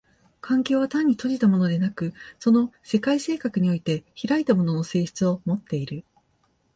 [0.39, 6.03] 環境は単に閉じたものでなく、その世界性格において開いたものの性質をもっている。